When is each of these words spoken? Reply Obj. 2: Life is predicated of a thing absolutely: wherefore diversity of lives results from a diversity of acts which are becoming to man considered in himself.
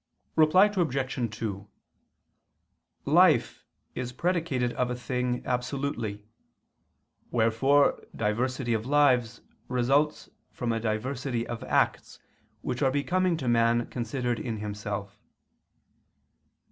Reply 0.35 0.65
Obj. 0.65 1.29
2: 1.37 1.67
Life 3.05 3.63
is 3.93 4.11
predicated 4.11 4.73
of 4.73 4.89
a 4.89 4.95
thing 4.95 5.43
absolutely: 5.45 6.25
wherefore 7.29 8.03
diversity 8.15 8.73
of 8.73 8.87
lives 8.87 9.41
results 9.67 10.27
from 10.51 10.71
a 10.71 10.79
diversity 10.79 11.45
of 11.47 11.63
acts 11.65 12.17
which 12.61 12.81
are 12.81 12.89
becoming 12.89 13.37
to 13.37 13.47
man 13.47 13.85
considered 13.91 14.39
in 14.39 14.57
himself. 14.57 15.19